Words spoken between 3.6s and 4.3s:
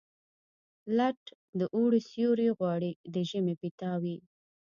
پیتاوي.